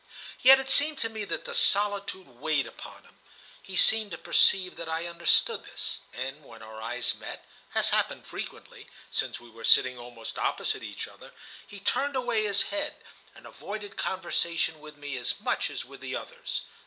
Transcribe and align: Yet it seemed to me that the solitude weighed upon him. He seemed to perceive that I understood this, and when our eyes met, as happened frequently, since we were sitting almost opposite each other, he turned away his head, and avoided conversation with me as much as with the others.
Yet 0.41 0.59
it 0.59 0.67
seemed 0.67 0.97
to 0.97 1.09
me 1.09 1.25
that 1.25 1.45
the 1.45 1.53
solitude 1.53 2.27
weighed 2.27 2.65
upon 2.65 3.03
him. 3.03 3.19
He 3.61 3.75
seemed 3.77 4.09
to 4.09 4.17
perceive 4.17 4.75
that 4.77 4.89
I 4.89 5.05
understood 5.05 5.63
this, 5.63 5.99
and 6.11 6.43
when 6.43 6.63
our 6.63 6.81
eyes 6.81 7.13
met, 7.13 7.45
as 7.75 7.91
happened 7.91 8.25
frequently, 8.25 8.87
since 9.11 9.39
we 9.39 9.51
were 9.51 9.63
sitting 9.63 9.99
almost 9.99 10.39
opposite 10.39 10.81
each 10.81 11.07
other, 11.07 11.33
he 11.67 11.79
turned 11.79 12.15
away 12.15 12.43
his 12.45 12.63
head, 12.73 12.95
and 13.35 13.45
avoided 13.45 13.95
conversation 13.95 14.79
with 14.79 14.97
me 14.97 15.15
as 15.17 15.39
much 15.39 15.69
as 15.69 15.85
with 15.85 16.01
the 16.01 16.15
others. 16.15 16.61